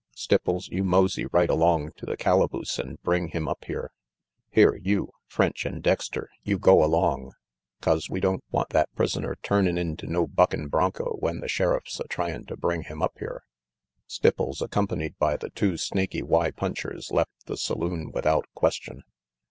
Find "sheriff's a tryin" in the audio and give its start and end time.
11.47-12.47